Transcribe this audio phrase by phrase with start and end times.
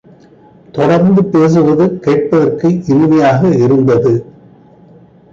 [0.71, 4.13] தொடர்ந்து பேசுவது கேட்பதற்கு இனிமையாக இருந்தது.